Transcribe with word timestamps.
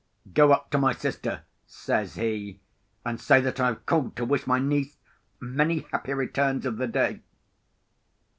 "Go 0.33 0.51
up 0.51 0.71
to 0.71 0.79
my 0.79 0.93
sister," 0.93 1.41
says 1.67 2.15
he; 2.15 2.59
"and 3.05 3.21
say 3.21 3.39
that 3.41 3.59
I 3.59 3.67
have 3.67 3.85
called 3.85 4.15
to 4.15 4.25
wish 4.25 4.47
my 4.47 4.57
niece 4.57 4.97
many 5.39 5.85
happy 5.91 6.15
returns 6.15 6.65
of 6.65 6.77
the 6.77 6.87
day." 6.87 7.19